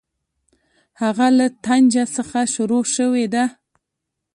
هغه 1.01 1.27
له 1.37 1.45
طنجه 1.65 2.05
څخه 2.15 2.39
شروع 2.53 2.83
شوې 2.95 3.25
ده. 3.33 3.43